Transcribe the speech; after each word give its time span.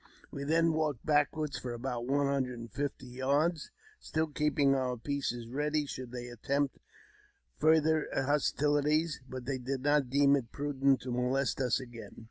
We 0.31 0.43
then 0.43 0.73
walked 0.73 1.05
backward 1.05 1.53
for 1.53 1.73
about 1.73 2.07
one 2.07 2.25
hundred 2.25 2.57
and 2.57 2.71
fifty 2.71 3.05
yards, 3.05 3.69
still 3.99 4.25
keeping 4.25 4.73
our 4.73 4.97
pieces 4.97 5.47
ready 5.47 5.85
should 5.85 6.11
they 6.11 6.27
attempt 6.27 6.79
further 7.59 8.07
hostilities; 8.11 9.21
but 9.29 9.45
they 9.45 9.59
did 9.59 9.83
not 9.83 10.09
deem 10.09 10.35
it 10.35 10.51
prudent 10.51 11.01
to 11.01 11.11
molest 11.11 11.61
us 11.61 11.79
again. 11.79 12.15